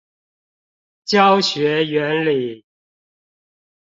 [1.05, 2.65] 教學原理